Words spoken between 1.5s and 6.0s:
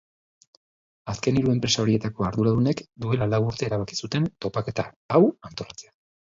enpresa horietako arduradunek duela lau urte erabaki zuten topaketa hau antolatzea.